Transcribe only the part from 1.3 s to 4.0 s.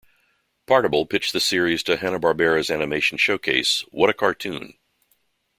the series to Hanna-Barbera's animation showcase